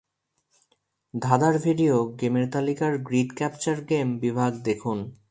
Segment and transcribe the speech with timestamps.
[1.13, 4.97] ধাঁধার ভিডিও গেমের তালিকার গ্রীড ক্যাপচার গেম বিভাগ দেখুন।